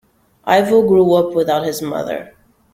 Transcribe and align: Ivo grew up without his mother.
Ivo 0.47 0.81
grew 0.81 1.13
up 1.13 1.35
without 1.35 1.63
his 1.63 1.79
mother. 1.79 2.33